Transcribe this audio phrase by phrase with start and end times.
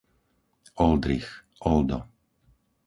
[0.85, 1.29] Oldrich,
[1.59, 1.99] Oldo